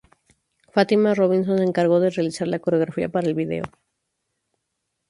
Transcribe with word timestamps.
Fatima 0.73 1.13
Robinson 1.13 1.59
se 1.59 1.63
encargó 1.63 1.99
de 1.99 2.09
realizar 2.09 2.47
la 2.47 2.57
coreografía 2.57 3.09
para 3.09 3.27
el 3.27 3.35
vídeo. 3.35 3.65